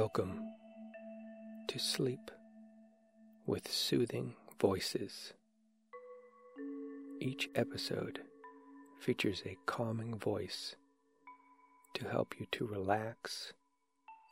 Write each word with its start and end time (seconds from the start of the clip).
Welcome 0.00 0.40
to 1.68 1.78
Sleep 1.78 2.30
with 3.44 3.70
Soothing 3.70 4.32
Voices. 4.58 5.34
Each 7.20 7.50
episode 7.54 8.20
features 8.98 9.42
a 9.44 9.58
calming 9.66 10.18
voice 10.18 10.74
to 11.92 12.08
help 12.08 12.40
you 12.40 12.46
to 12.52 12.66
relax 12.66 13.52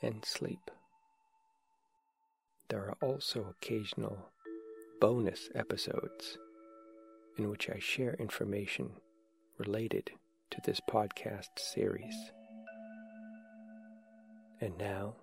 and 0.00 0.25
sleep. 0.25 0.70
There 2.71 2.86
are 2.89 2.96
also 3.03 3.54
occasional 3.61 4.30
bonus 5.03 5.50
episodes 5.54 6.39
in 7.36 7.50
which 7.50 7.68
I 7.68 7.79
share 7.79 8.14
information 8.14 8.93
related 9.58 10.12
to 10.50 10.62
this 10.64 10.80
podcast 10.90 11.58
series. 11.58 12.16
And 14.62 14.79
now, 14.79 15.16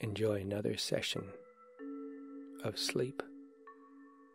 enjoy 0.00 0.40
another 0.40 0.76
session 0.76 1.24
of 2.62 2.78
sleep 2.78 3.22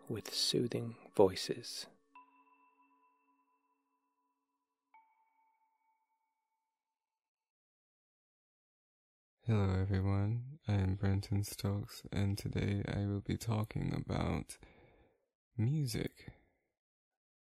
with 0.09 0.33
soothing 0.33 0.95
voices. 1.15 1.87
Hello, 9.45 9.75
everyone. 9.81 10.43
I 10.67 10.73
am 10.73 10.95
Brenton 10.95 11.43
Stokes, 11.43 12.03
and 12.11 12.37
today 12.37 12.83
I 12.87 13.05
will 13.05 13.21
be 13.21 13.37
talking 13.37 13.93
about 13.95 14.57
music. 15.57 16.31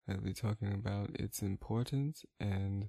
I'll 0.08 0.20
be 0.20 0.34
talking 0.34 0.72
about 0.72 1.10
its 1.14 1.42
importance 1.42 2.24
and 2.40 2.88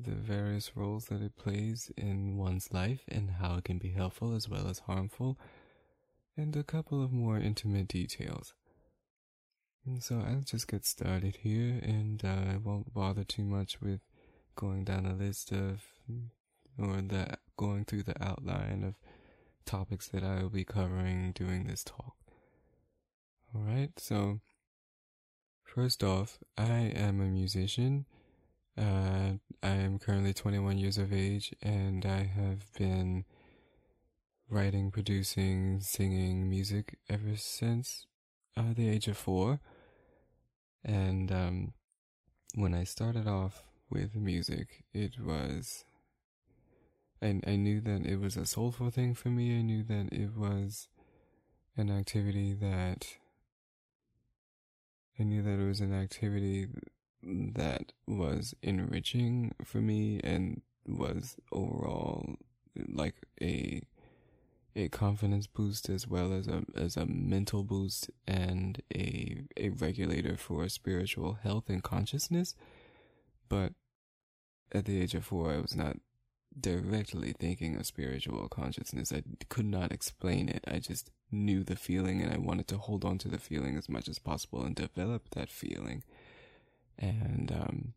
the 0.00 0.14
various 0.14 0.76
roles 0.76 1.06
that 1.06 1.20
it 1.20 1.36
plays 1.36 1.90
in 1.96 2.36
one's 2.36 2.72
life 2.72 3.00
and 3.08 3.30
how 3.32 3.56
it 3.56 3.64
can 3.64 3.78
be 3.78 3.90
helpful 3.90 4.34
as 4.34 4.48
well 4.48 4.68
as 4.68 4.80
harmful, 4.80 5.38
and 6.36 6.54
a 6.56 6.62
couple 6.62 7.02
of 7.02 7.12
more 7.12 7.36
intimate 7.38 7.88
details. 7.88 8.54
And 9.84 10.02
so 10.02 10.16
I'll 10.16 10.42
just 10.42 10.68
get 10.68 10.84
started 10.84 11.38
here, 11.42 11.80
and 11.82 12.24
uh, 12.24 12.52
I 12.52 12.56
won't 12.62 12.94
bother 12.94 13.24
too 13.24 13.42
much 13.42 13.80
with 13.80 14.00
going 14.54 14.84
down 14.84 15.06
a 15.06 15.14
list 15.14 15.52
of 15.52 15.82
or 16.78 17.00
the 17.02 17.36
going 17.56 17.84
through 17.84 18.04
the 18.04 18.22
outline 18.22 18.84
of 18.84 18.94
topics 19.64 20.06
that 20.08 20.22
I 20.22 20.42
will 20.42 20.48
be 20.50 20.64
covering 20.64 21.32
during 21.32 21.66
this 21.66 21.82
talk. 21.82 22.14
All 23.54 23.62
right, 23.62 23.90
so 23.96 24.40
first 25.64 26.04
off, 26.04 26.38
I 26.56 26.92
am 26.94 27.20
a 27.20 27.24
musician 27.24 28.06
uh, 28.78 29.32
I 29.62 29.70
am 29.70 29.98
currently 29.98 30.32
21 30.32 30.78
years 30.78 30.98
of 30.98 31.12
age 31.12 31.52
and 31.62 32.06
I 32.06 32.24
have 32.24 32.72
been 32.78 33.24
writing, 34.48 34.90
producing, 34.90 35.80
singing 35.80 36.48
music 36.48 36.98
ever 37.10 37.36
since 37.36 38.06
uh, 38.56 38.72
the 38.74 38.88
age 38.88 39.08
of 39.08 39.16
four. 39.16 39.60
And 40.84 41.32
um, 41.32 41.72
when 42.54 42.72
I 42.74 42.84
started 42.84 43.26
off 43.26 43.64
with 43.90 44.14
music, 44.14 44.84
it 44.92 45.20
was. 45.20 45.84
I, 47.20 47.40
I 47.46 47.56
knew 47.56 47.80
that 47.80 48.06
it 48.06 48.20
was 48.20 48.36
a 48.36 48.46
soulful 48.46 48.90
thing 48.90 49.14
for 49.14 49.28
me. 49.28 49.58
I 49.58 49.62
knew 49.62 49.82
that 49.82 50.12
it 50.12 50.36
was 50.36 50.88
an 51.76 51.90
activity 51.90 52.54
that. 52.54 53.06
I 55.18 55.24
knew 55.24 55.42
that 55.42 55.58
it 55.58 55.66
was 55.66 55.80
an 55.80 55.92
activity 55.92 56.68
that 57.22 57.92
was 58.06 58.54
enriching 58.62 59.54
for 59.64 59.78
me 59.78 60.20
and 60.22 60.62
was 60.86 61.36
overall 61.52 62.36
like 62.88 63.14
a 63.40 63.82
a 64.76 64.88
confidence 64.88 65.46
boost 65.46 65.88
as 65.88 66.06
well 66.06 66.32
as 66.32 66.46
a 66.46 66.62
as 66.76 66.96
a 66.96 67.04
mental 67.06 67.64
boost 67.64 68.10
and 68.26 68.80
a 68.94 69.42
a 69.56 69.70
regulator 69.70 70.36
for 70.36 70.68
spiritual 70.68 71.38
health 71.42 71.64
and 71.68 71.82
consciousness. 71.82 72.54
But 73.48 73.72
at 74.70 74.84
the 74.84 75.00
age 75.00 75.14
of 75.14 75.24
4 75.24 75.52
I 75.52 75.58
was 75.58 75.74
not 75.74 75.96
directly 76.58 77.32
thinking 77.32 77.76
of 77.76 77.86
spiritual 77.86 78.48
consciousness. 78.48 79.12
I 79.12 79.22
could 79.48 79.66
not 79.66 79.92
explain 79.92 80.48
it. 80.48 80.64
I 80.66 80.78
just 80.78 81.10
knew 81.30 81.62
the 81.62 81.76
feeling 81.76 82.22
and 82.22 82.32
I 82.32 82.38
wanted 82.38 82.68
to 82.68 82.78
hold 82.78 83.04
on 83.04 83.18
to 83.18 83.28
the 83.28 83.38
feeling 83.38 83.76
as 83.76 83.88
much 83.88 84.08
as 84.08 84.18
possible 84.18 84.64
and 84.64 84.74
develop 84.74 85.30
that 85.30 85.50
feeling 85.50 86.02
and 86.98 87.52
um, 87.52 87.94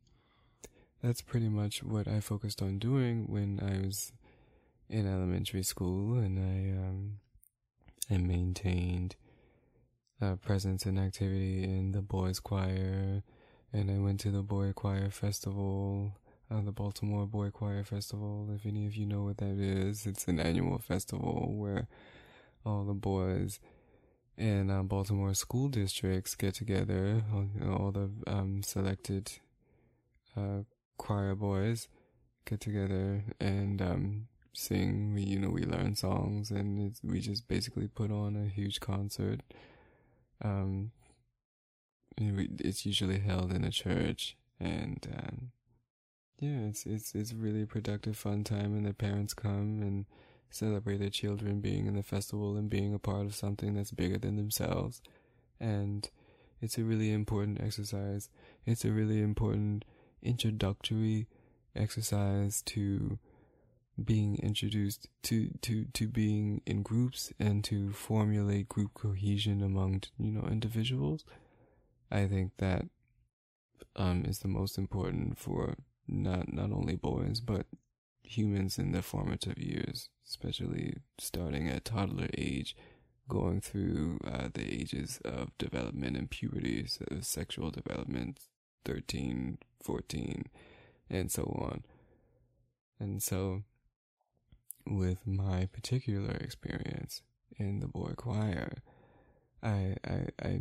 that's 1.03 1.21
pretty 1.21 1.49
much 1.49 1.83
what 1.83 2.07
I 2.07 2.19
focused 2.19 2.61
on 2.61 2.79
doing 2.79 3.25
when 3.27 3.59
I 3.61 3.85
was 3.85 4.11
in 4.89 5.07
elementary 5.07 5.63
school, 5.63 6.17
and 6.17 6.37
I 6.37 6.77
um, 6.77 7.19
I 8.09 8.17
maintained 8.17 9.15
a 10.19 10.35
presence 10.35 10.85
and 10.85 10.99
activity 10.99 11.63
in 11.63 11.93
the 11.93 12.01
boys' 12.01 12.39
choir, 12.39 13.23
and 13.73 13.89
I 13.89 13.97
went 13.97 14.19
to 14.21 14.31
the 14.31 14.43
boy 14.43 14.73
choir 14.73 15.09
festival. 15.09 16.17
Uh, 16.51 16.59
the 16.59 16.73
Baltimore 16.73 17.25
Boy 17.25 17.49
Choir 17.49 17.85
Festival. 17.85 18.49
If 18.53 18.65
any 18.65 18.85
of 18.85 18.93
you 18.93 19.05
know 19.05 19.23
what 19.23 19.37
that 19.37 19.57
is, 19.57 20.05
it's 20.05 20.27
an 20.27 20.37
annual 20.37 20.79
festival 20.79 21.53
where 21.55 21.87
all 22.65 22.83
the 22.83 22.93
boys 22.93 23.61
and 24.37 24.71
um, 24.71 24.87
Baltimore 24.87 25.33
school 25.33 25.67
districts 25.67 26.35
get 26.35 26.55
together, 26.55 27.23
all, 27.33 27.47
all 27.69 27.91
the 27.91 28.09
um, 28.27 28.63
selected 28.63 29.31
uh, 30.35 30.63
choir 30.97 31.35
boys 31.35 31.87
get 32.45 32.59
together 32.59 33.23
and 33.39 33.81
um, 33.81 34.27
sing. 34.53 35.13
We, 35.13 35.23
you 35.23 35.39
know, 35.39 35.49
we 35.49 35.63
learn 35.63 35.95
songs 35.95 36.51
and 36.51 36.95
we 37.03 37.19
just 37.19 37.47
basically 37.47 37.87
put 37.87 38.11
on 38.11 38.35
a 38.35 38.49
huge 38.49 38.79
concert. 38.79 39.41
Um, 40.43 40.91
it's 42.17 42.85
usually 42.85 43.19
held 43.19 43.51
in 43.51 43.63
a 43.63 43.71
church, 43.71 44.35
and 44.59 45.07
um, 45.17 45.51
yeah, 46.39 46.67
it's 46.67 46.85
it's 46.85 47.15
it's 47.15 47.33
really 47.33 47.65
productive, 47.65 48.17
fun 48.17 48.43
time, 48.43 48.75
and 48.75 48.85
the 48.85 48.93
parents 48.93 49.33
come 49.33 49.81
and 49.81 50.05
celebrate 50.51 50.97
their 50.97 51.09
children 51.09 51.59
being 51.61 51.87
in 51.87 51.95
the 51.95 52.03
festival 52.03 52.55
and 52.55 52.69
being 52.69 52.93
a 52.93 52.99
part 52.99 53.25
of 53.25 53.35
something 53.35 53.73
that's 53.73 53.91
bigger 53.91 54.17
than 54.17 54.35
themselves. 54.35 55.01
And 55.59 56.09
it's 56.61 56.77
a 56.77 56.83
really 56.83 57.11
important 57.11 57.61
exercise. 57.61 58.29
It's 58.65 58.85
a 58.85 58.91
really 58.91 59.21
important 59.21 59.85
introductory 60.21 61.27
exercise 61.75 62.61
to 62.63 63.17
being 64.03 64.37
introduced 64.37 65.07
to, 65.23 65.49
to, 65.61 65.85
to 65.93 66.07
being 66.07 66.61
in 66.65 66.81
groups 66.81 67.31
and 67.39 67.63
to 67.65 67.91
formulate 67.91 68.69
group 68.69 68.93
cohesion 68.93 69.61
among, 69.61 70.03
you 70.17 70.31
know, 70.31 70.47
individuals. 70.49 71.23
I 72.11 72.27
think 72.27 72.53
that 72.57 72.85
um, 73.95 74.25
is 74.25 74.39
the 74.39 74.47
most 74.47 74.77
important 74.77 75.37
for 75.37 75.75
not, 76.07 76.51
not 76.51 76.71
only 76.71 76.95
boys, 76.95 77.39
but 77.39 77.65
humans 78.31 78.77
in 78.77 78.91
their 78.91 79.01
formative 79.01 79.57
years, 79.57 80.09
especially 80.27 80.97
starting 81.17 81.67
at 81.67 81.85
toddler 81.85 82.29
age, 82.37 82.75
going 83.27 83.61
through 83.61 84.19
uh, 84.25 84.49
the 84.53 84.73
ages 84.73 85.19
of 85.23 85.57
development 85.57 86.17
and 86.17 86.29
puberty, 86.29 86.85
so 86.87 87.05
sexual 87.21 87.71
development, 87.71 88.39
13, 88.85 89.57
14, 89.83 90.45
and 91.09 91.31
so 91.31 91.43
on. 91.43 91.83
And 92.99 93.21
so, 93.21 93.63
with 94.85 95.25
my 95.25 95.67
particular 95.71 96.31
experience 96.31 97.21
in 97.57 97.79
the 97.79 97.87
boy 97.87 98.13
choir, 98.15 98.77
I, 99.63 99.95
I, 100.05 100.27
I 100.41 100.59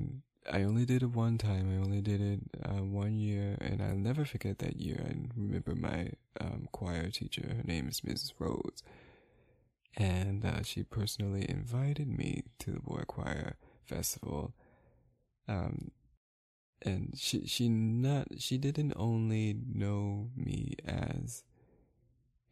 I 0.49 0.62
only 0.62 0.84
did 0.84 1.03
it 1.03 1.11
one 1.11 1.39
time. 1.39 1.71
I 1.71 1.84
only 1.84 2.01
did 2.01 2.21
it 2.21 2.41
uh, 2.65 2.83
one 2.83 3.19
year, 3.19 3.59
and 3.60 3.83
I'll 3.83 3.97
never 3.97 4.25
forget 4.25 4.59
that 4.59 4.77
year. 4.77 5.04
I 5.04 5.15
remember 5.37 5.75
my 5.75 6.10
um, 6.41 6.69
choir 6.72 7.10
teacher. 7.10 7.54
Her 7.57 7.63
name 7.65 7.89
is 7.89 8.01
Mrs. 8.01 8.33
Rhodes, 8.39 8.83
and 9.97 10.45
uh, 10.45 10.63
she 10.63 10.83
personally 10.83 11.48
invited 11.48 12.09
me 12.09 12.45
to 12.60 12.72
the 12.72 12.81
boy 12.81 13.03
choir 13.07 13.57
festival. 13.84 14.54
Um, 15.47 15.91
and 16.83 17.15
she 17.16 17.47
she 17.47 17.69
not 17.69 18.28
she 18.39 18.57
didn't 18.57 18.95
only 18.97 19.54
know 19.75 20.31
me 20.34 20.75
as 20.86 21.43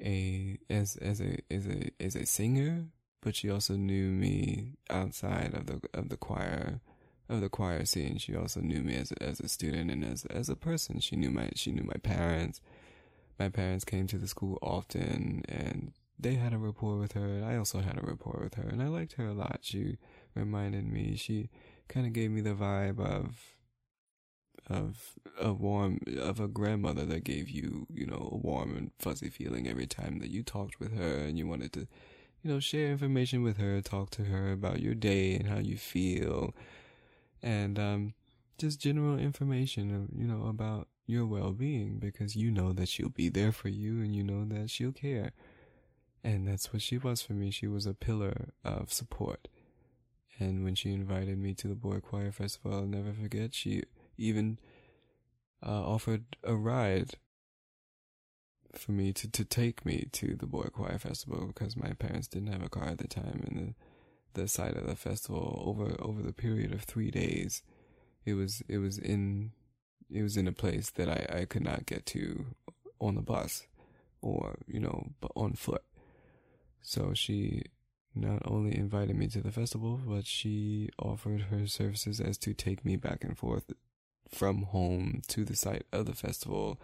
a 0.02 0.58
as 0.68 0.96
as 0.96 1.20
a 1.20 1.38
as 1.50 1.66
a 1.66 1.90
as 2.00 2.16
a 2.16 2.26
singer, 2.26 2.86
but 3.22 3.34
she 3.34 3.50
also 3.50 3.76
knew 3.76 4.10
me 4.10 4.74
outside 4.90 5.54
of 5.54 5.66
the 5.66 5.80
of 5.94 6.10
the 6.10 6.16
choir 6.16 6.80
of 7.28 7.40
the 7.40 7.48
choir 7.48 7.84
scene. 7.84 8.18
She 8.18 8.34
also 8.34 8.60
knew 8.60 8.80
me 8.80 8.96
as 8.96 9.12
a, 9.12 9.22
as 9.22 9.40
a 9.40 9.48
student 9.48 9.90
and 9.90 10.04
as 10.04 10.24
as 10.26 10.48
a 10.48 10.56
person. 10.56 11.00
She 11.00 11.16
knew 11.16 11.30
my 11.30 11.50
she 11.54 11.72
knew 11.72 11.84
my 11.84 11.98
parents. 12.02 12.60
My 13.38 13.48
parents 13.48 13.84
came 13.84 14.06
to 14.08 14.18
the 14.18 14.26
school 14.26 14.58
often, 14.62 15.44
and 15.48 15.92
they 16.18 16.34
had 16.34 16.52
a 16.52 16.58
rapport 16.58 16.98
with 16.98 17.12
her. 17.12 17.26
And 17.26 17.44
I 17.44 17.56
also 17.56 17.80
had 17.80 17.96
a 17.96 18.06
rapport 18.06 18.40
with 18.42 18.54
her, 18.54 18.68
and 18.68 18.82
I 18.82 18.88
liked 18.88 19.12
her 19.12 19.26
a 19.26 19.34
lot. 19.34 19.60
She 19.62 19.98
reminded 20.34 20.90
me. 20.90 21.16
She 21.16 21.50
kind 21.88 22.06
of 22.06 22.12
gave 22.12 22.30
me 22.30 22.40
the 22.40 22.54
vibe 22.54 22.98
of 22.98 23.54
of 24.66 25.14
a 25.40 25.52
warm 25.52 26.00
of 26.18 26.40
a 26.40 26.48
grandmother 26.48 27.04
that 27.04 27.24
gave 27.24 27.48
you 27.48 27.86
you 27.92 28.06
know 28.06 28.28
a 28.32 28.36
warm 28.36 28.76
and 28.76 28.90
fuzzy 28.98 29.30
feeling 29.30 29.66
every 29.66 29.86
time 29.86 30.18
that 30.18 30.30
you 30.30 30.42
talked 30.42 30.78
with 30.78 30.94
her 30.94 31.18
and 31.18 31.38
you 31.38 31.46
wanted 31.46 31.72
to 31.72 31.80
you 32.42 32.50
know 32.50 32.60
share 32.60 32.90
information 32.90 33.42
with 33.42 33.56
her 33.56 33.80
talk 33.80 34.10
to 34.10 34.24
her 34.24 34.52
about 34.52 34.80
your 34.80 34.94
day 34.94 35.34
and 35.34 35.48
how 35.48 35.58
you 35.58 35.76
feel 35.76 36.54
and 37.42 37.78
um 37.78 38.14
just 38.58 38.80
general 38.80 39.18
information 39.18 40.08
you 40.14 40.26
know 40.26 40.46
about 40.46 40.88
your 41.06 41.24
well-being 41.24 41.98
because 41.98 42.36
you 42.36 42.50
know 42.50 42.72
that 42.72 42.88
she'll 42.88 43.08
be 43.08 43.28
there 43.28 43.52
for 43.52 43.68
you 43.68 44.00
and 44.02 44.14
you 44.14 44.22
know 44.22 44.44
that 44.44 44.68
she'll 44.68 44.92
care. 44.92 45.32
And 46.22 46.46
that's 46.46 46.70
what 46.72 46.82
she 46.82 46.98
was 46.98 47.22
for 47.22 47.32
me. 47.32 47.50
She 47.50 47.66
was 47.66 47.86
a 47.86 47.94
pillar 47.94 48.50
of 48.62 48.92
support. 48.92 49.48
And 50.38 50.64
when 50.64 50.74
she 50.74 50.92
invited 50.92 51.38
me 51.38 51.54
to 51.54 51.68
the 51.68 51.74
boy 51.74 52.00
choir 52.00 52.30
festival 52.30 52.74
i'll 52.74 52.86
never 52.86 53.12
forget 53.12 53.54
she 53.54 53.82
even 54.16 54.58
uh, 55.66 55.84
offered 55.84 56.36
a 56.44 56.54
ride 56.54 57.14
for 58.74 58.92
me 58.92 59.12
to, 59.12 59.28
to 59.30 59.44
take 59.44 59.84
me 59.84 60.06
to 60.12 60.36
the 60.36 60.46
Boy 60.46 60.68
Choir 60.72 60.98
Festival 60.98 61.46
because 61.46 61.76
my 61.76 61.92
parents 61.92 62.28
didn't 62.28 62.52
have 62.52 62.62
a 62.62 62.68
car 62.68 62.88
at 62.88 62.98
the 62.98 63.08
time 63.08 63.42
and 63.46 63.58
the, 63.58 63.74
the 64.34 64.48
site 64.48 64.76
of 64.76 64.86
the 64.86 64.96
festival 64.96 65.62
over 65.64 65.96
over 66.00 66.22
the 66.22 66.32
period 66.32 66.72
of 66.72 66.82
three 66.82 67.10
days. 67.10 67.62
It 68.24 68.34
was 68.34 68.62
it 68.68 68.78
was 68.78 68.98
in 68.98 69.52
it 70.10 70.22
was 70.22 70.36
in 70.36 70.48
a 70.48 70.52
place 70.52 70.90
that 70.90 71.08
I, 71.08 71.40
I 71.40 71.44
could 71.44 71.62
not 71.62 71.86
get 71.86 72.06
to 72.06 72.46
on 73.00 73.14
the 73.14 73.22
bus 73.22 73.66
or 74.20 74.58
you 74.66 74.80
know 74.80 75.10
on 75.34 75.54
foot. 75.54 75.82
So 76.82 77.12
she 77.14 77.64
not 78.14 78.42
only 78.44 78.76
invited 78.76 79.16
me 79.16 79.28
to 79.28 79.40
the 79.40 79.52
festival 79.52 80.00
but 80.06 80.26
she 80.26 80.90
offered 80.98 81.42
her 81.42 81.66
services 81.66 82.20
as 82.20 82.38
to 82.38 82.54
take 82.54 82.84
me 82.84 82.96
back 82.96 83.22
and 83.22 83.36
forth 83.38 83.72
from 84.28 84.62
home 84.62 85.22
to 85.28 85.44
the 85.44 85.56
site 85.56 85.86
of 85.92 86.06
the 86.06 86.14
festival 86.14 86.80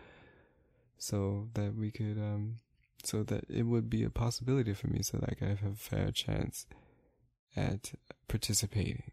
so 0.98 1.48
that 1.54 1.74
we 1.74 1.90
could 1.90 2.18
um 2.18 2.56
so 3.02 3.22
that 3.22 3.44
it 3.50 3.64
would 3.64 3.90
be 3.90 4.02
a 4.02 4.10
possibility 4.10 4.72
for 4.72 4.86
me 4.86 5.02
so 5.02 5.18
that 5.18 5.30
I 5.30 5.34
could 5.34 5.48
have 5.48 5.72
a 5.72 5.76
fair 5.76 6.10
chance 6.10 6.66
at 7.56 7.92
participating. 8.28 9.12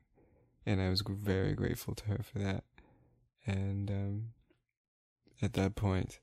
And 0.66 0.82
I 0.82 0.90
was 0.90 1.04
very 1.08 1.54
grateful 1.54 1.96
to 1.96 2.06
her 2.06 2.22
for 2.24 2.40
that. 2.40 2.64
And 3.46 3.90
um 3.90 4.24
at 5.42 5.54
that 5.54 5.76
point 5.76 6.20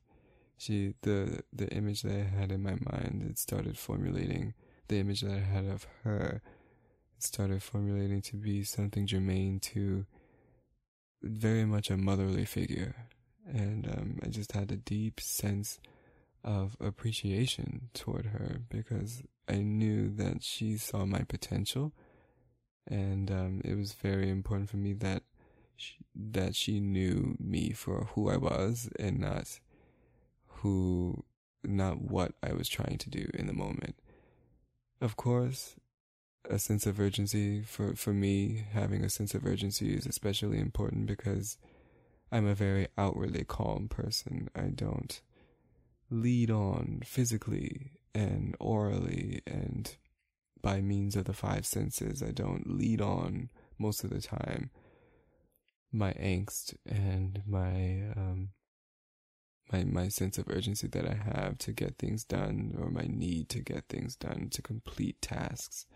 she 0.57 0.95
the 1.03 1.43
the 1.53 1.69
image 1.69 2.03
that 2.03 2.13
I 2.13 2.39
had 2.39 2.53
in 2.53 2.63
my 2.63 2.77
mind 2.93 3.27
it 3.29 3.39
started 3.39 3.77
formulating 3.79 4.55
the 4.89 4.99
image 4.99 5.21
that 5.23 5.33
I 5.33 5.41
had 5.41 5.67
of 5.67 5.87
her 6.05 6.41
started 7.19 7.63
formulating 7.63 8.23
to 8.23 8.37
be 8.37 8.63
something 8.63 9.07
germane 9.07 9.59
to 9.61 10.07
very 11.23 11.65
much 11.65 11.91
a 11.91 11.97
motherly 11.97 12.45
figure, 12.45 12.95
and 13.47 13.87
um, 13.87 14.19
I 14.23 14.29
just 14.29 14.53
had 14.53 14.71
a 14.71 14.77
deep 14.77 15.21
sense 15.21 15.81
of 16.45 16.77
appreciation 16.81 17.91
toward 17.95 18.27
her 18.27 18.61
because 18.69 19.23
I 19.49 19.57
knew 19.57 20.11
that 20.11 20.43
she 20.43 20.77
saw 20.77 21.05
my 21.05 21.23
potential, 21.23 21.93
and 22.89 23.31
um, 23.31 23.61
it 23.65 23.77
was 23.77 23.93
very 23.93 24.31
important 24.31 24.71
for 24.71 24.77
me 24.77 24.93
that 24.95 25.23
she, 25.77 25.97
that 26.15 26.55
she 26.55 26.81
knew 26.81 27.37
me 27.39 27.71
for 27.71 28.09
who 28.15 28.31
I 28.31 28.37
was 28.37 28.89
and 28.99 29.21
not 29.21 29.61
who 30.47 31.25
not 31.63 32.01
what 32.01 32.33
I 32.43 32.53
was 32.53 32.69
trying 32.69 32.99
to 32.99 33.11
do 33.11 33.29
in 33.35 33.47
the 33.47 33.53
moment. 33.53 33.97
Of 35.01 35.17
course, 35.17 35.77
a 36.49 36.59
sense 36.59 36.87
of 36.87 36.99
urgency 36.99 37.63
for 37.63 37.95
for 37.95 38.13
me 38.13 38.65
having 38.73 39.05
a 39.05 39.11
sense 39.11 39.35
of 39.35 39.47
urgency 39.47 39.95
is 39.95 40.07
especially 40.07 40.59
important 40.59 41.07
because 41.07 41.59
I'm 42.33 42.47
a 42.47 42.55
very 42.55 42.89
outwardly 42.97 43.45
calm 43.45 43.89
person. 43.89 44.49
I 44.55 44.69
don't 44.75 45.21
lead 46.11 46.51
on 46.51 47.03
physically 47.05 47.93
and 48.15 48.57
orally 48.59 49.43
and 49.47 49.97
by 50.63 50.81
means 50.81 51.17
of 51.17 51.25
the 51.25 51.33
five 51.33 51.67
senses. 51.67 52.23
I 52.23 52.31
don't 52.31 52.77
lead 52.79 53.01
on 53.01 53.51
most 53.79 54.05
of 54.05 54.11
the 54.11 54.21
time 54.21 54.71
my 55.91 56.13
angst 56.15 56.75
and 56.85 57.43
my 57.47 58.11
um 58.15 58.51
my 59.73 59.85
my 59.85 60.09
sense 60.09 60.37
of 60.37 60.49
urgency 60.49 60.87
that 60.87 61.07
I 61.07 61.15
have 61.15 61.57
to 61.59 61.73
get 61.73 61.97
things 61.97 62.25
done 62.25 62.75
or 62.79 62.91
my 62.91 63.07
need 63.09 63.49
to 63.51 63.61
get 63.61 63.89
things 63.89 64.15
done 64.15 64.49
to 64.51 64.61
complete 64.61 65.23
tasks 65.23 65.87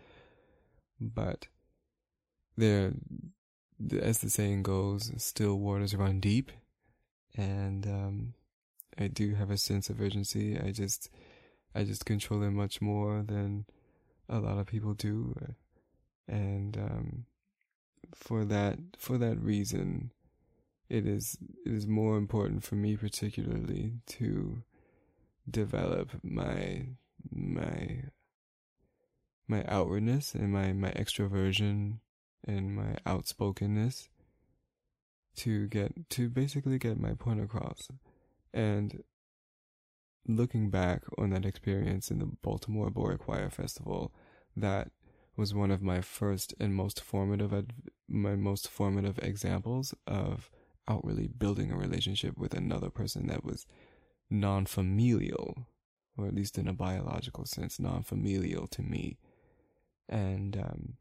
but 0.99 1.47
there, 2.55 2.93
as 3.99 4.19
the 4.19 4.29
saying 4.29 4.63
goes, 4.63 5.11
still 5.17 5.59
waters 5.59 5.95
run 5.95 6.19
deep, 6.19 6.51
and 7.35 7.85
um, 7.87 8.33
I 8.97 9.07
do 9.07 9.35
have 9.35 9.49
a 9.49 9.57
sense 9.57 9.89
of 9.89 9.99
urgency. 9.99 10.59
I 10.59 10.71
just, 10.71 11.09
I 11.75 11.83
just 11.83 12.05
control 12.05 12.43
it 12.43 12.51
much 12.51 12.81
more 12.81 13.23
than 13.23 13.65
a 14.33 14.39
lot 14.39 14.57
of 14.57 14.65
people 14.65 14.93
do, 14.93 15.35
and 16.27 16.77
um, 16.77 17.25
for 18.15 18.45
that, 18.45 18.79
for 18.97 19.17
that 19.17 19.39
reason, 19.39 20.11
it 20.89 21.05
is 21.05 21.37
it 21.65 21.71
is 21.71 21.87
more 21.87 22.17
important 22.17 22.63
for 22.63 22.75
me 22.75 22.95
particularly 22.97 23.93
to 24.07 24.63
develop 25.49 26.11
my 26.23 26.87
my 27.31 28.03
my 29.47 29.63
outwardness 29.67 30.33
and 30.33 30.51
my, 30.51 30.73
my 30.73 30.91
extroversion 30.91 31.99
and 32.47 32.75
my 32.75 32.97
outspokenness 33.05 34.09
to 35.35 35.67
get 35.67 36.09
to 36.09 36.29
basically 36.29 36.77
get 36.77 36.99
my 36.99 37.13
point 37.13 37.41
across. 37.41 37.87
And 38.53 39.03
looking 40.27 40.69
back 40.69 41.01
on 41.17 41.31
that 41.31 41.45
experience 41.45 42.09
in 42.11 42.19
the 42.19 42.25
Baltimore 42.25 42.89
Boy 42.89 43.17
Choir 43.17 43.49
Festival, 43.49 44.13
that 44.55 44.91
was 45.35 45.53
one 45.53 45.71
of 45.71 45.81
my 45.81 46.01
first 46.01 46.53
and 46.59 46.75
most 46.75 47.01
formative 47.01 47.53
my 48.07 48.35
most 48.35 48.69
formative 48.69 49.17
examples 49.19 49.93
of 50.05 50.49
outwardly 50.87 51.27
building 51.27 51.71
a 51.71 51.77
relationship 51.77 52.37
with 52.37 52.53
another 52.53 52.89
person 52.89 53.27
that 53.27 53.43
was 53.43 53.65
non-familial 54.29 55.67
or 56.17 56.27
at 56.27 56.35
least 56.35 56.57
in 56.57 56.67
a 56.67 56.73
biological 56.73 57.45
sense 57.45 57.79
non-familial 57.79 58.67
to 58.67 58.81
me. 58.81 59.17
And 60.07 60.55
um, 60.57 60.93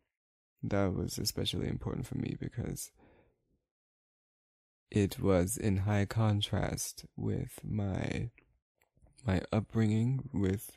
that 0.63 0.95
was 0.95 1.19
especially 1.19 1.69
important 1.69 2.07
for 2.07 2.17
me 2.17 2.37
because 2.41 2.93
it 4.91 5.19
was 5.19 5.57
in 5.57 5.79
high 5.79 6.07
contrast 6.07 7.07
with 7.17 7.61
my 7.65 8.31
my 9.27 9.41
upbringing 9.53 10.29
with 10.33 10.77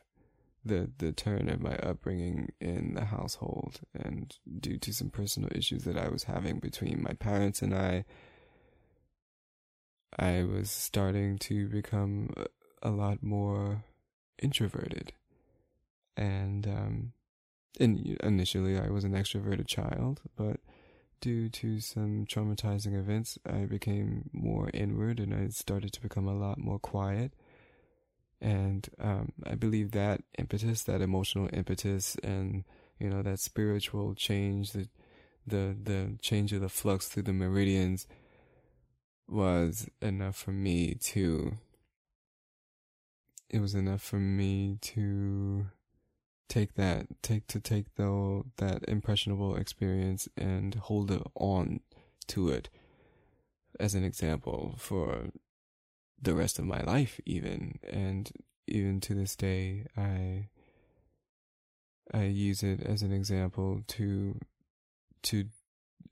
the 0.66 0.90
the 0.98 1.12
turn 1.12 1.50
of 1.50 1.62
my 1.62 1.76
upbringing 1.78 2.52
in 2.60 2.96
the 2.96 3.06
household 3.06 3.82
and 3.94 4.36
due 4.60 4.78
to 4.78 4.94
some 4.94 5.10
personal 5.10 5.50
issues 5.54 5.84
that 5.84 5.98
I 5.98 6.10
was 6.10 6.24
having 6.24 6.60
between 6.60 7.04
my 7.04 7.14
parents 7.14 7.62
and 7.62 7.74
I 7.74 8.06
I 10.18 10.44
was 10.44 10.72
starting 10.72 11.38
to 11.40 11.68
become 11.68 12.32
a 12.82 12.90
lot 12.90 13.22
more 13.22 13.84
introverted 14.42 15.14
and 16.18 16.68
um, 16.68 17.14
in, 17.80 18.18
initially 18.24 18.78
I 18.78 18.90
was 18.90 19.04
an 19.04 19.14
extroverted 19.14 19.68
child, 19.68 20.22
but 20.36 20.60
due 21.22 21.50
to 21.50 21.80
some 21.80 22.26
traumatizing 22.26 22.98
events, 22.98 23.38
I 23.46 23.66
became 23.66 24.30
more 24.32 24.70
inward 24.74 25.20
and 25.20 25.34
I 25.34 25.50
started 25.50 25.94
to 25.94 26.02
become 26.02 26.28
a 26.28 26.38
lot 26.38 26.58
more 26.58 26.80
quiet. 26.80 27.34
And 28.42 28.88
um, 29.00 29.32
I 29.46 29.56
believe 29.56 29.92
that 29.92 30.22
impetus, 30.38 30.84
that 30.84 31.02
emotional 31.02 31.50
impetus, 31.54 32.16
and 32.24 32.64
you 33.00 33.10
know 33.10 33.22
that 33.24 33.40
spiritual 33.40 34.14
change, 34.14 34.72
the 34.72 34.88
the 35.48 35.76
the 35.82 36.18
change 36.22 36.54
of 36.54 36.62
the 36.62 36.70
flux 36.70 37.08
through 37.08 37.24
the 37.24 37.34
meridians, 37.34 38.08
was 39.28 39.88
enough 40.02 40.36
for 40.36 40.52
me 40.52 40.96
to. 40.96 41.58
It 43.50 43.62
was 43.62 43.74
enough 43.74 44.02
for 44.02 44.20
me 44.20 44.78
to 44.82 45.68
take 46.48 46.76
that 46.76 47.08
take 47.22 47.48
to 47.48 47.60
take 47.60 47.96
the 47.96 48.44
that 48.58 48.84
impressionable 48.88 49.56
experience 49.56 50.28
and 50.38 50.76
hold 50.76 51.12
it 51.12 51.22
on 51.36 51.80
to 52.28 52.50
it 52.50 52.70
as 53.80 53.96
an 53.96 54.04
example 54.04 54.76
for 54.78 55.30
the 56.26 56.36
rest 56.36 56.60
of 56.60 56.66
my 56.66 56.82
life 56.82 57.20
even. 57.26 57.80
And 57.90 58.32
even 58.68 59.00
to 59.02 59.14
this 59.14 59.36
day 59.36 59.86
i 59.98 60.48
i 62.14 62.24
use 62.24 62.64
it 62.64 62.82
as 62.82 63.02
an 63.02 63.12
example 63.12 63.82
to 63.88 64.40
to 65.22 65.46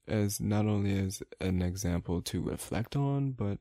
as 0.07 0.39
not 0.39 0.65
only 0.65 0.97
as 0.97 1.21
an 1.39 1.61
example 1.61 2.21
to 2.21 2.41
reflect 2.41 2.95
on 2.95 3.31
but 3.31 3.57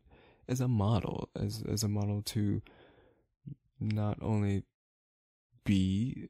as 0.49 0.61
a 0.61 0.69
model 0.69 1.29
as 1.39 1.63
as 1.71 1.83
a 1.83 1.89
model 1.89 2.23
to 2.23 2.61
not 3.81 4.19
only 4.21 4.65
be 5.65 6.29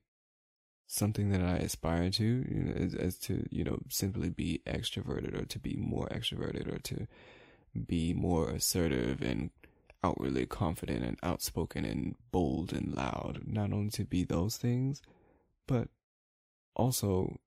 something 0.87 1.31
that 1.31 1.41
I 1.41 1.57
aspire 1.57 2.11
to, 2.11 2.25
you 2.25 2.65
know, 2.65 2.73
as, 2.73 2.95
as, 2.95 3.19
to 3.21 3.47
you 3.51 3.65
know 3.65 3.79
simply 3.89 4.29
be 4.29 4.61
extroverted 4.67 5.41
or 5.41 5.47
to 5.47 5.59
be 5.59 5.75
more 5.75 6.07
extroverted 6.09 6.71
or 6.71 6.79
to 6.81 7.07
be 7.87 8.13
more 8.13 8.51
assertive 8.51 9.23
and 9.23 9.51
outwardly 10.05 10.47
confident 10.47 11.05
and 11.05 11.19
outspoken 11.23 11.85
and 11.85 12.17
bold 12.31 12.73
and 12.73 12.95
loud. 12.95 13.43
Not 13.47 13.73
only 13.73 13.91
to 13.91 14.05
be 14.05 14.25
those 14.25 14.57
things, 14.57 15.01
but 15.67 15.89
also 16.75 17.39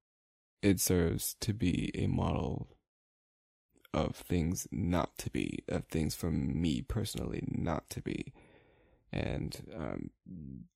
it 0.61 0.79
serves 0.79 1.35
to 1.41 1.53
be 1.53 1.91
a 1.93 2.07
model 2.07 2.67
of 3.93 4.15
things 4.15 4.67
not 4.71 5.17
to 5.17 5.29
be, 5.29 5.63
of 5.69 5.85
things 5.85 6.15
for 6.15 6.31
me 6.31 6.81
personally 6.81 7.43
not 7.47 7.89
to 7.89 8.01
be. 8.01 8.33
And 9.11 9.55
um, 9.73 10.09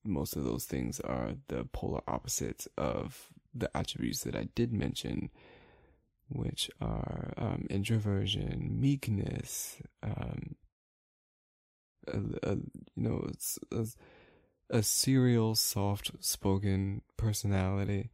most 0.02 0.36
of 0.36 0.44
those 0.44 0.64
things 0.64 1.00
are 1.00 1.32
the 1.48 1.64
polar 1.64 2.00
opposites 2.08 2.66
of 2.78 3.28
the 3.54 3.70
attributes 3.76 4.22
that 4.24 4.34
I 4.34 4.48
did 4.54 4.72
mention, 4.72 5.28
which 6.28 6.70
are 6.80 7.34
um, 7.36 7.66
introversion, 7.68 8.80
meekness, 8.80 9.82
um, 10.02 10.49
a, 12.08 12.18
a, 12.50 12.54
you 12.54 12.62
know, 12.96 13.30
a, 13.72 13.86
a 14.70 14.82
serial, 14.82 15.54
soft-spoken 15.54 17.02
personality, 17.16 18.10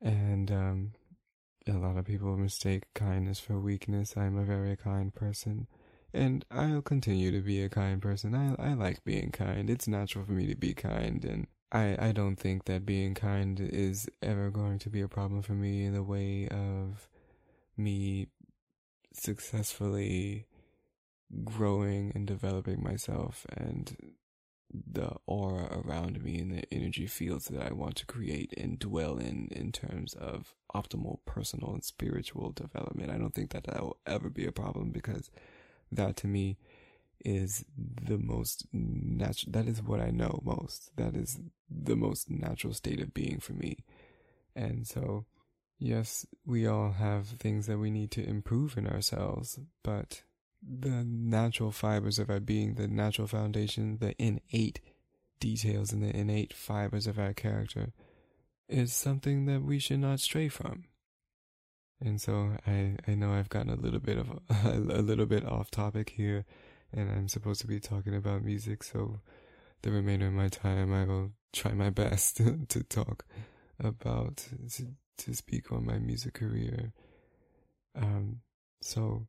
and 0.00 0.50
um, 0.50 0.92
a 1.66 1.72
lot 1.72 1.96
of 1.96 2.04
people 2.04 2.36
mistake 2.36 2.84
kindness 2.94 3.40
for 3.40 3.58
weakness. 3.58 4.16
I'm 4.16 4.38
a 4.38 4.44
very 4.44 4.76
kind 4.76 5.14
person, 5.14 5.66
and 6.14 6.44
I'll 6.50 6.82
continue 6.82 7.30
to 7.32 7.40
be 7.40 7.62
a 7.62 7.68
kind 7.68 8.00
person. 8.00 8.34
I 8.34 8.70
I 8.70 8.74
like 8.74 9.04
being 9.04 9.30
kind. 9.30 9.68
It's 9.68 9.88
natural 9.88 10.24
for 10.24 10.32
me 10.32 10.46
to 10.46 10.56
be 10.56 10.74
kind, 10.74 11.24
and 11.24 11.46
I 11.72 11.96
I 12.08 12.12
don't 12.12 12.36
think 12.36 12.64
that 12.64 12.86
being 12.86 13.14
kind 13.14 13.60
is 13.60 14.08
ever 14.22 14.50
going 14.50 14.78
to 14.80 14.90
be 14.90 15.00
a 15.00 15.08
problem 15.08 15.42
for 15.42 15.54
me 15.54 15.84
in 15.84 15.94
the 15.94 16.02
way 16.02 16.48
of 16.48 17.08
me 17.76 18.28
successfully 19.12 20.46
growing 21.44 22.12
and 22.14 22.26
developing 22.26 22.82
myself 22.82 23.46
and 23.50 23.96
the 24.70 25.12
aura 25.26 25.80
around 25.80 26.22
me 26.22 26.38
and 26.38 26.52
the 26.52 26.74
energy 26.74 27.06
fields 27.06 27.46
that 27.48 27.62
I 27.62 27.72
want 27.72 27.96
to 27.96 28.06
create 28.06 28.52
and 28.56 28.78
dwell 28.78 29.16
in 29.16 29.48
in 29.50 29.72
terms 29.72 30.14
of 30.14 30.54
optimal 30.74 31.18
personal 31.24 31.72
and 31.72 31.82
spiritual 31.82 32.52
development. 32.52 33.10
I 33.10 33.16
don't 33.16 33.34
think 33.34 33.50
that 33.50 33.64
that 33.64 33.82
will 33.82 33.98
ever 34.06 34.28
be 34.28 34.46
a 34.46 34.52
problem 34.52 34.90
because 34.90 35.30
that 35.90 36.16
to 36.16 36.26
me 36.26 36.58
is 37.24 37.64
the 37.76 38.18
most 38.18 38.66
natural, 38.72 39.52
that 39.52 39.66
is 39.66 39.82
what 39.82 40.00
I 40.00 40.10
know 40.10 40.40
most. 40.44 40.94
That 40.96 41.16
is 41.16 41.40
the 41.70 41.96
most 41.96 42.30
natural 42.30 42.74
state 42.74 43.00
of 43.00 43.14
being 43.14 43.40
for 43.40 43.54
me. 43.54 43.84
And 44.54 44.86
so, 44.86 45.24
yes, 45.78 46.26
we 46.44 46.66
all 46.66 46.92
have 46.92 47.26
things 47.26 47.66
that 47.66 47.78
we 47.78 47.90
need 47.90 48.10
to 48.12 48.26
improve 48.26 48.76
in 48.76 48.86
ourselves, 48.86 49.58
but 49.82 50.22
the 50.62 51.04
natural 51.04 51.70
fibers 51.70 52.18
of 52.18 52.30
our 52.30 52.40
being, 52.40 52.74
the 52.74 52.88
natural 52.88 53.26
foundation, 53.28 53.98
the 53.98 54.14
innate 54.20 54.80
details 55.40 55.92
and 55.92 56.02
the 56.02 56.14
innate 56.14 56.52
fibers 56.52 57.06
of 57.06 57.18
our 57.18 57.32
character 57.32 57.92
is 58.68 58.92
something 58.92 59.46
that 59.46 59.62
we 59.62 59.78
should 59.78 60.00
not 60.00 60.20
stray 60.20 60.48
from. 60.48 60.84
And 62.00 62.20
so 62.20 62.56
I, 62.66 62.96
I 63.06 63.14
know 63.14 63.32
I've 63.32 63.48
gotten 63.48 63.70
a 63.70 63.76
little 63.76 64.00
bit 64.00 64.18
of 64.18 64.30
a, 64.30 64.68
a 64.70 65.02
little 65.02 65.26
bit 65.26 65.44
off 65.44 65.70
topic 65.70 66.10
here 66.16 66.44
and 66.92 67.10
I'm 67.10 67.28
supposed 67.28 67.60
to 67.60 67.66
be 67.66 67.80
talking 67.80 68.14
about 68.14 68.42
music, 68.42 68.82
so 68.82 69.20
the 69.82 69.90
remainder 69.90 70.28
of 70.28 70.32
my 70.32 70.48
time 70.48 70.92
I 70.92 71.04
will 71.04 71.32
try 71.52 71.72
my 71.72 71.90
best 72.04 72.36
to 72.68 72.82
talk 72.84 73.24
about 73.78 74.48
to, 74.70 74.86
to 75.18 75.34
speak 75.34 75.70
on 75.72 75.86
my 75.86 75.98
music 75.98 76.34
career. 76.34 76.92
Um 77.94 78.40
so 78.80 79.26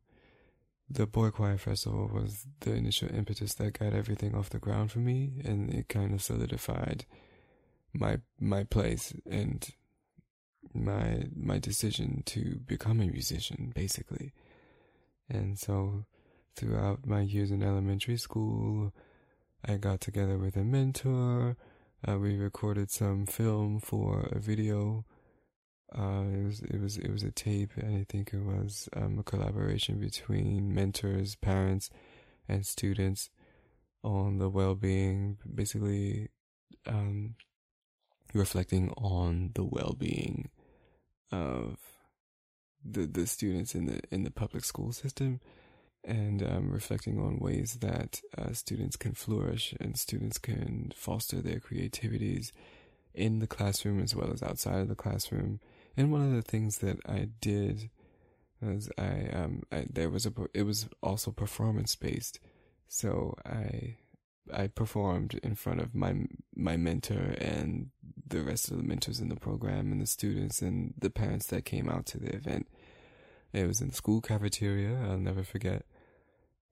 the 0.89 1.05
Boy 1.05 1.29
Choir 1.29 1.57
Festival 1.57 2.09
was 2.11 2.47
the 2.61 2.73
initial 2.73 3.13
impetus 3.13 3.53
that 3.55 3.77
got 3.77 3.93
everything 3.93 4.35
off 4.35 4.49
the 4.49 4.59
ground 4.59 4.91
for 4.91 4.99
me, 4.99 5.41
and 5.45 5.71
it 5.73 5.87
kind 5.87 6.13
of 6.13 6.21
solidified 6.21 7.05
my 7.93 8.19
my 8.39 8.63
place 8.63 9.13
and 9.29 9.73
my 10.73 11.25
my 11.35 11.59
decision 11.59 12.23
to 12.25 12.59
become 12.65 12.99
a 13.01 13.07
musician, 13.07 13.71
basically. 13.75 14.33
And 15.29 15.59
so, 15.59 16.05
throughout 16.55 17.05
my 17.05 17.21
years 17.21 17.51
in 17.51 17.61
elementary 17.61 18.17
school, 18.17 18.93
I 19.63 19.77
got 19.77 20.01
together 20.01 20.37
with 20.37 20.55
a 20.55 20.63
mentor. 20.63 21.55
Uh, 22.07 22.17
we 22.17 22.37
recorded 22.37 22.89
some 22.89 23.25
film 23.25 23.79
for 23.79 24.29
a 24.31 24.39
video 24.39 25.05
uh, 25.97 26.23
it 26.31 26.43
was 26.43 26.59
it 26.61 26.79
was 26.79 26.97
it 26.97 27.11
was 27.11 27.23
a 27.23 27.31
tape, 27.31 27.71
and 27.75 27.97
I 27.97 28.05
think 28.07 28.33
it 28.33 28.43
was 28.43 28.87
um, 28.95 29.17
a 29.17 29.23
collaboration 29.23 29.99
between 29.99 30.73
mentors, 30.73 31.35
parents, 31.35 31.89
and 32.47 32.65
students 32.65 33.29
on 34.03 34.37
the 34.37 34.49
well-being, 34.49 35.37
basically 35.53 36.29
um, 36.85 37.35
reflecting 38.33 38.91
on 38.91 39.51
the 39.55 39.63
well-being 39.63 40.49
of 41.31 41.79
the 42.85 43.07
the 43.07 43.25
students 43.25 43.73
in 43.73 43.85
the 43.85 43.99
in 44.11 44.23
the 44.23 44.31
public 44.31 44.65
school 44.65 44.91
system, 44.91 45.39
and 46.03 46.43
um, 46.43 46.69
reflecting 46.71 47.19
on 47.19 47.39
ways 47.39 47.79
that 47.81 48.21
uh, 48.37 48.53
students 48.53 48.95
can 48.95 49.13
flourish 49.13 49.73
and 49.79 49.97
students 49.97 50.37
can 50.37 50.93
foster 50.95 51.41
their 51.41 51.59
creativities 51.59 52.53
in 53.15 53.39
the 53.39 53.47
classroom 53.47 53.99
as 53.99 54.15
well 54.15 54.31
as 54.31 54.43
outside 54.43 54.81
of 54.81 54.87
the 54.87 54.95
classroom 54.95 55.59
and 55.99 56.13
one 56.13 56.21
of 56.21 56.31
the 56.31 56.41
things 56.41 56.77
that 56.77 56.97
I 57.05 57.27
did 57.41 57.89
was 58.61 58.89
I 58.97 59.29
um 59.33 59.63
I, 59.69 59.85
there 59.91 60.09
was 60.09 60.25
a 60.25 60.31
it 60.53 60.63
was 60.63 60.87
also 61.03 61.31
performance 61.31 61.93
based, 61.95 62.39
so 62.87 63.35
I 63.45 63.97
I 64.53 64.67
performed 64.67 65.39
in 65.43 65.55
front 65.55 65.81
of 65.81 65.93
my 65.93 66.15
my 66.55 66.77
mentor 66.77 67.35
and 67.37 67.89
the 68.25 68.41
rest 68.43 68.71
of 68.71 68.77
the 68.77 68.83
mentors 68.83 69.19
in 69.19 69.27
the 69.27 69.35
program 69.35 69.91
and 69.91 70.01
the 70.01 70.05
students 70.05 70.61
and 70.61 70.93
the 70.97 71.09
parents 71.09 71.47
that 71.47 71.65
came 71.65 71.89
out 71.89 72.05
to 72.07 72.17
the 72.17 72.33
event. 72.33 72.67
It 73.51 73.67
was 73.67 73.81
in 73.81 73.89
the 73.89 73.95
school 73.95 74.21
cafeteria. 74.21 74.97
I'll 75.03 75.17
never 75.17 75.43
forget. 75.43 75.83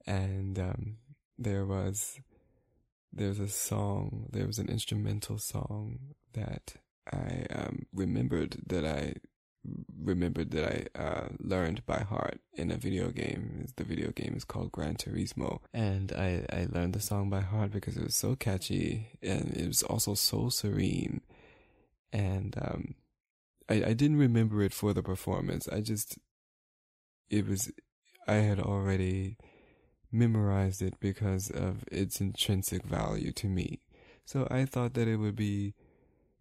And 0.06 0.58
um, 0.58 0.98
there 1.38 1.66
was 1.66 2.22
there 3.12 3.28
was 3.28 3.40
a 3.40 3.50
song. 3.50 4.28
There 4.32 4.48
was 4.48 4.58
an 4.58 4.70
instrumental 4.70 5.38
song 5.38 6.00
that 6.32 6.76
I 7.12 7.46
um, 7.54 7.86
remembered 7.94 8.58
that 8.68 8.86
I 8.86 9.16
remembered 10.02 10.52
that 10.52 10.90
I 10.96 11.00
uh, 11.00 11.28
learned 11.40 11.86
by 11.86 12.00
heart 12.00 12.40
in 12.54 12.72
a 12.72 12.78
video 12.78 13.10
game. 13.10 13.68
The 13.76 13.84
video 13.84 14.12
game 14.12 14.34
is 14.36 14.44
called 14.44 14.72
Gran 14.72 14.96
Turismo, 14.96 15.60
and 15.74 16.12
I 16.12 16.46
I 16.52 16.68
learned 16.70 16.94
the 16.94 17.02
song 17.02 17.30
by 17.30 17.42
heart 17.42 17.72
because 17.72 17.98
it 17.98 18.04
was 18.04 18.16
so 18.16 18.36
catchy 18.36 19.08
and 19.22 19.56
it 19.56 19.68
was 19.68 19.84
also 19.84 20.14
so 20.14 20.50
serene, 20.50 21.22
and 22.12 22.56
um, 22.62 22.96
I 23.70 23.76
I 23.86 23.94
didn't 23.94 24.18
remember 24.18 24.62
it 24.62 24.74
for 24.74 24.94
the 24.94 25.04
performance. 25.04 25.68
I 25.68 25.82
just 25.82 26.18
it 27.30 27.48
was 27.48 27.72
I 28.28 28.36
had 28.36 28.60
already 28.60 29.38
memorized 30.12 30.82
it 30.82 31.00
because 31.00 31.50
of 31.50 31.84
its 31.92 32.22
intrinsic 32.22 32.84
value 32.84 33.32
to 33.34 33.48
me. 33.48 33.82
So 34.26 34.48
I 34.50 34.66
thought 34.66 34.94
that 34.96 35.08
it 35.08 35.18
would 35.18 35.36
be 35.36 35.74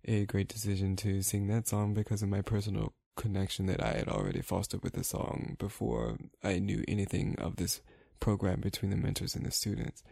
a 0.06 0.24
great 0.24 0.48
decision 0.48 0.96
to 0.96 1.22
sing 1.22 1.48
that 1.48 1.68
song 1.68 1.94
because 1.94 2.22
of 2.22 2.28
my 2.28 2.40
personal 2.40 2.94
connection 3.16 3.66
that 3.66 3.82
I 3.82 3.92
had 3.92 4.08
already 4.08 4.42
fostered 4.42 4.82
with 4.82 4.92
the 4.92 5.04
song 5.04 5.56
before 5.58 6.18
I 6.44 6.58
knew 6.58 6.84
anything 6.86 7.36
of 7.38 7.56
this 7.56 7.80
program 8.20 8.60
between 8.60 8.90
the 8.90 8.96
mentors 8.96 9.34
and 9.34 9.44
the 9.44 9.50
students. 9.50 10.02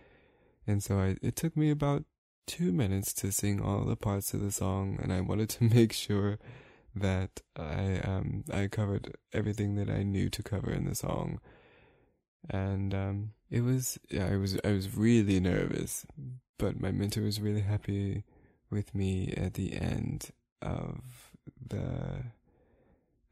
And 0.67 0.83
so 0.83 0.99
I, 0.99 1.17
it 1.23 1.37
took 1.37 1.57
me 1.57 1.71
about 1.71 2.05
two 2.47 2.73
minutes 2.73 3.13
to 3.15 3.33
sing 3.33 3.61
all 3.61 3.85
the 3.85 3.97
parts 3.97 4.35
of 4.35 4.41
the 4.41 4.51
song, 4.51 4.99
and 5.03 5.13
I 5.13 5.21
wanted 5.21 5.49
to 5.51 5.65
make 5.75 5.93
sure 5.93 6.39
that 6.95 7.41
I 7.57 7.99
um 8.05 8.45
I 8.53 8.69
covered 8.69 9.17
everything 9.33 9.75
that 9.77 9.91
I 9.91 10.05
knew 10.05 10.29
to 10.31 10.43
cover 10.43 10.71
in 10.71 10.85
the 10.85 10.95
song. 10.95 11.41
And 12.49 12.95
um 12.95 13.31
it 13.51 13.63
was 13.63 13.99
yeah, 14.11 14.29
I 14.33 14.37
was 14.37 14.59
I 14.65 14.71
was 14.73 14.97
really 14.97 15.41
nervous, 15.41 16.07
but 16.59 16.81
my 16.81 16.93
mentor 16.93 17.23
was 17.23 17.41
really 17.41 17.63
happy 17.63 18.23
with 18.75 18.93
me 18.93 19.33
at 19.37 19.55
the 19.55 19.73
end 19.73 20.31
of 20.61 21.01
the 21.65 22.25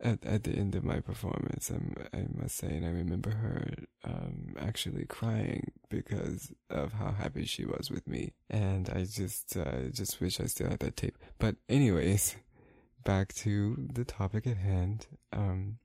at 0.00 0.24
at 0.24 0.44
the 0.44 0.52
end 0.52 0.76
of 0.76 0.84
my 0.84 1.00
performance. 1.00 1.68
I'm, 1.68 1.96
I 2.14 2.26
must 2.40 2.56
say, 2.56 2.68
and 2.68 2.86
I 2.86 2.90
remember 2.90 3.30
her 3.30 3.74
um, 4.04 4.54
actually 4.56 5.04
crying 5.04 5.72
because 5.88 6.52
of 6.70 6.92
how 6.92 7.10
happy 7.10 7.44
she 7.44 7.64
was 7.64 7.90
with 7.90 8.06
me, 8.06 8.34
and 8.48 8.88
I 8.88 9.04
just 9.04 9.56
uh, 9.56 9.88
just 9.92 10.20
wish 10.20 10.40
I 10.40 10.46
still 10.46 10.70
had 10.70 10.78
that 10.78 10.96
tape. 10.96 11.18
But 11.40 11.56
anyways, 11.68 12.36
back 13.04 13.34
to 13.34 13.88
the 13.92 14.04
topic 14.04 14.46
at 14.46 14.58
hand. 14.58 15.08
Um, 15.32 15.78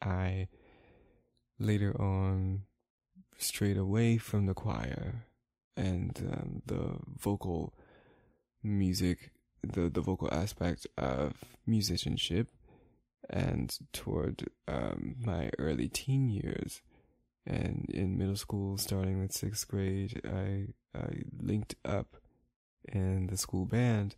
I 0.00 0.48
later 1.58 1.94
on 2.00 2.62
strayed 3.36 3.76
away 3.76 4.16
from 4.16 4.46
the 4.46 4.54
choir 4.54 5.26
and 5.76 6.18
um, 6.32 6.62
the 6.64 6.96
vocal 7.18 7.74
music, 8.62 9.30
the, 9.62 9.88
the 9.88 10.00
vocal 10.00 10.28
aspect 10.32 10.86
of 10.98 11.34
musicianship, 11.66 12.48
and 13.28 13.78
toward 13.92 14.48
um, 14.68 15.16
my 15.24 15.50
early 15.58 15.88
teen 15.88 16.28
years, 16.28 16.82
And 17.46 17.86
in 17.92 18.18
middle 18.18 18.36
school, 18.36 18.76
starting 18.76 19.20
with 19.20 19.32
sixth 19.32 19.66
grade, 19.66 20.20
I 20.24 20.68
I 20.94 21.22
linked 21.40 21.74
up 21.84 22.16
in 22.92 23.28
the 23.28 23.36
school 23.36 23.64
band, 23.66 24.14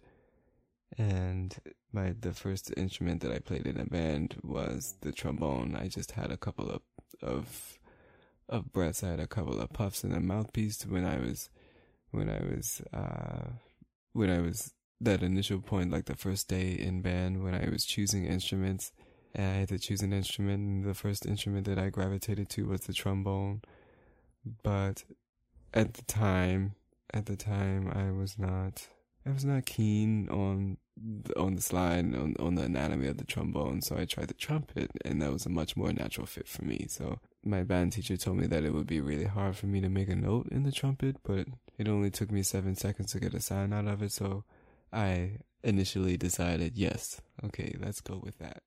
and 0.99 1.57
my 1.93 2.15
the 2.21 2.33
first 2.33 2.73
instrument 2.77 3.21
that 3.23 3.33
I 3.33 3.39
played 3.39 3.67
in 3.67 3.79
a 3.79 3.87
band 3.87 4.37
was 4.43 4.97
the 5.03 5.13
trombone. 5.13 5.77
I 5.77 5.89
just 5.89 6.13
had 6.13 6.31
a 6.33 6.37
couple 6.37 6.69
of 6.71 6.83
of 7.23 7.79
of 8.49 8.73
breaths. 8.73 9.05
I 9.05 9.11
had 9.11 9.21
a 9.21 9.27
couple 9.27 9.61
of 9.61 9.73
puffs 9.73 10.03
in 10.05 10.11
the 10.11 10.21
mouthpiece 10.21 10.85
when 10.85 11.05
I 11.05 11.19
was 11.19 11.49
when 12.11 12.29
I 12.29 12.41
was 12.43 12.83
uh 12.93 13.53
when 14.13 14.31
I 14.31 14.41
was 14.41 14.73
that 15.01 15.23
initial 15.23 15.61
point, 15.61 15.91
like 15.91 16.07
the 16.07 16.15
first 16.15 16.49
day 16.49 16.73
in 16.73 17.03
band 17.03 17.43
when 17.43 17.55
I 17.55 17.69
was 17.69 17.85
choosing 17.85 18.25
instruments. 18.25 18.93
And 19.35 19.47
I 19.47 19.59
had 19.61 19.69
to 19.71 19.79
choose 19.79 20.03
an 20.03 20.13
instrument. 20.13 20.61
And 20.61 20.85
the 20.85 20.95
first 20.95 21.27
instrument 21.27 21.67
that 21.67 21.79
I 21.79 21.89
gravitated 21.89 22.49
to 22.51 22.69
was 22.69 22.83
the 22.83 22.93
trombone. 22.93 23.63
But 24.63 25.05
at 25.73 25.95
the 25.95 26.03
time, 26.03 26.75
at 27.13 27.27
the 27.27 27.37
time, 27.37 27.91
I 27.95 28.11
was 28.11 28.39
not, 28.39 28.89
I 29.27 29.31
was 29.31 29.45
not 29.45 29.67
keen 29.67 30.29
on 30.29 30.77
on 31.37 31.55
the 31.55 31.63
slide 31.63 32.15
on 32.15 32.35
on 32.39 32.55
the 32.55 32.63
anatomy 32.63 33.07
of 33.07 33.17
the 33.17 33.25
trombone. 33.25 33.81
So 33.81 33.97
I 33.97 34.05
tried 34.05 34.29
the 34.29 34.35
trumpet, 34.35 34.91
and 35.05 35.23
that 35.23 35.33
was 35.33 35.47
a 35.47 35.51
much 35.51 35.77
more 35.77 35.93
natural 35.93 36.27
fit 36.27 36.49
for 36.49 36.65
me. 36.65 36.87
So 36.89 37.19
my 37.45 37.63
band 37.63 37.93
teacher 37.93 38.17
told 38.17 38.39
me 38.39 38.47
that 38.47 38.65
it 38.65 38.73
would 38.73 38.87
be 38.87 39.01
really 39.01 39.25
hard 39.25 39.57
for 39.57 39.67
me 39.67 39.81
to 39.81 39.89
make 39.89 40.09
a 40.09 40.17
note 40.17 40.49
in 40.51 40.63
the 40.63 40.73
trumpet, 40.73 41.17
but 41.23 41.47
it 41.79 41.89
only 41.89 42.11
took 42.11 42.31
me 42.31 42.43
seven 42.43 42.77
seconds 42.77 43.13
to 43.13 43.21
get 43.21 43.35
a 43.35 43.41
sound 43.41 43.75
out 43.75 43.89
of 43.89 44.03
it. 44.03 44.13
So 44.13 44.45
I 44.93 45.39
initially 45.65 46.17
decided, 46.17 46.77
yes, 46.77 47.21
okay, 47.45 47.75
let's 47.81 48.01
go 48.01 48.21
with 48.23 48.39
that. 48.39 48.63